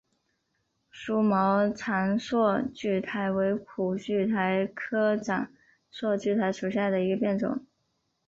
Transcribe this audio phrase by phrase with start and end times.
[0.89, 5.51] 疏毛长蒴苣苔为苦苣苔科长
[5.93, 7.63] 蒴苣苔属下的一个变种。